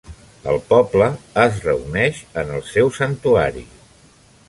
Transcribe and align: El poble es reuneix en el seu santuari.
El 0.53 0.55
poble 0.69 1.09
es 1.43 1.61
reuneix 1.67 2.25
en 2.45 2.53
el 2.57 2.67
seu 2.73 2.93
santuari. 3.01 3.67